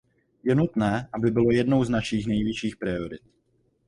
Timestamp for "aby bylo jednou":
1.13-1.83